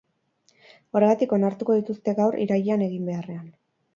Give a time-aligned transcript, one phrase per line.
[0.99, 3.45] Horregatik onartuko dituzte gaur, irailean egin beharrean.